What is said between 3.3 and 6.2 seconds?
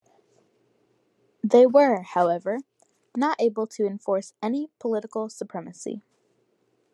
able to enforce any political supremamcy.